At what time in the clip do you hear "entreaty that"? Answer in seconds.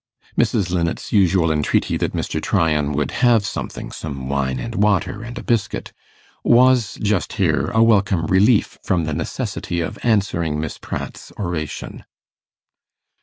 1.51-2.13